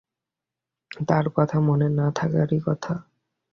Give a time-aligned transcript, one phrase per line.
[1.07, 2.93] তাঁর কথা মনে না থাকারই কথা।